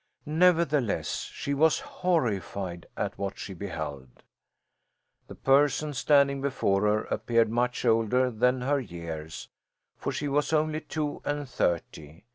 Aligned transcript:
Nevertheless, 0.25 1.29
she 1.31 1.53
was 1.53 1.81
horrified 1.81 2.87
at 2.97 3.15
what 3.19 3.37
she 3.37 3.53
beheld. 3.53 4.23
The 5.27 5.35
person 5.35 5.93
standing 5.93 6.41
before 6.41 6.81
her 6.87 7.03
appeared 7.03 7.51
much 7.51 7.85
older 7.85 8.31
than 8.31 8.61
her 8.61 8.79
years; 8.79 9.49
for 9.97 10.11
she 10.11 10.27
was 10.27 10.53
only 10.53 10.81
two 10.81 11.21
and 11.23 11.47
thirty. 11.47 12.23